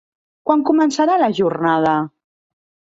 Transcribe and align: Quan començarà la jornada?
Quan 0.49 0.63
començarà 0.69 1.21
la 1.25 1.31
jornada? 1.41 1.97